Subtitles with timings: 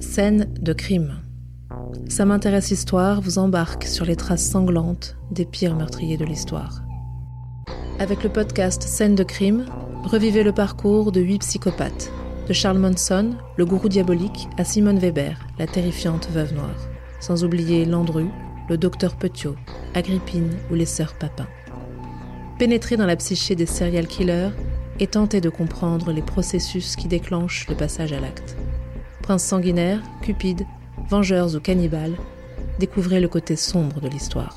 [0.00, 1.16] Scène de crime.
[2.08, 6.82] Ça m'intéresse Histoire vous embarque sur les traces sanglantes des pires meurtriers de l'histoire.
[7.98, 9.66] Avec le podcast Scène de crime,
[10.04, 12.10] revivez le parcours de huit psychopathes,
[12.48, 16.88] de Charles Monson, le gourou diabolique, à Simone Weber, la terrifiante veuve noire,
[17.20, 18.28] sans oublier Landru,
[18.70, 19.56] le docteur Petiot,
[19.94, 21.46] Agrippine ou les sœurs Papin.
[22.58, 24.50] Pénétrer dans la psyché des serial killers
[25.00, 28.56] et tenter de comprendre les processus qui déclenchent le passage à l'acte.
[29.22, 30.66] Prince sanguinaire, cupide,
[31.08, 32.16] vengeurs ou cannibales,
[32.78, 34.56] découvrez le côté sombre de l'histoire.